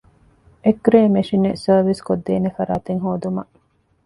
އެކްރޭ 0.65 0.99
މެޝިން 1.15 1.47
ސަރވިސްކޮށްދޭނެ 1.63 2.49
ފަރާތެއް 2.57 3.01
ހޯދުމަށް 3.05 3.51